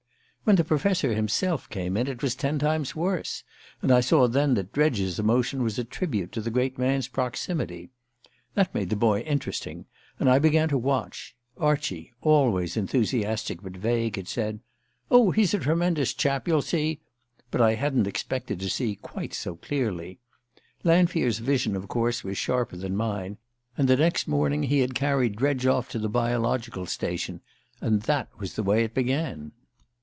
When 0.43 0.55
the 0.57 0.63
Professor 0.65 1.13
himself 1.13 1.69
came 1.69 1.95
in 1.95 2.07
it 2.07 2.21
was 2.23 2.35
ten 2.35 2.57
times 2.59 2.95
worse, 2.95 3.43
and 3.81 3.89
I 3.91 4.01
saw 4.01 4.27
then 4.27 4.55
that 4.55 4.73
Dredge's 4.73 5.17
emotion 5.19 5.61
was 5.63 5.77
a 5.79 5.83
tribute 5.83 6.31
to 6.33 6.41
the 6.41 6.49
great 6.49 6.77
man's 6.79 7.07
proximity. 7.07 7.91
That 8.55 8.73
made 8.73 8.89
the 8.89 8.95
boy 8.97 9.19
interesting, 9.21 9.85
and 10.19 10.27
I 10.29 10.39
began 10.39 10.67
to 10.69 10.77
watch. 10.79 11.35
Archie, 11.57 12.11
always 12.21 12.75
enthusiastic 12.75 13.61
but 13.61 13.77
vague, 13.77 14.15
had 14.17 14.27
said: 14.27 14.59
"Oh, 15.11 15.29
he's 15.31 15.53
a 15.53 15.59
tremendous 15.59 16.11
chap 16.13 16.47
you'll 16.49 16.63
see" 16.63 17.01
but 17.51 17.61
I 17.61 17.75
hadn't 17.75 18.07
expected 18.07 18.59
to 18.61 18.69
see 18.69 18.95
quite 18.95 19.35
so 19.35 19.55
clearly. 19.55 20.19
Lanfear's 20.83 21.37
vision, 21.39 21.75
of 21.77 21.87
course, 21.87 22.23
was 22.25 22.37
sharper 22.39 22.75
than 22.77 22.97
mine; 22.97 23.37
and 23.77 23.87
the 23.87 23.95
next 23.95 24.27
morning 24.27 24.63
he 24.63 24.79
had 24.79 24.95
carried 24.95 25.35
Dredge 25.37 25.67
off 25.67 25.87
to 25.91 25.99
the 25.99 26.09
Biological 26.09 26.87
Station. 26.87 27.39
And 27.79 28.01
that 28.01 28.27
was 28.39 28.55
the 28.55 28.63
way 28.63 28.83
it 28.83 28.95
began. 28.95 29.51